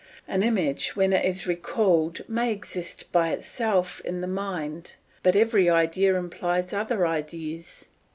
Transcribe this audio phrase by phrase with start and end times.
[0.27, 5.69] An image when it is recalled may exist by itself in the mind, but every
[5.69, 7.85] idea implies other ideas.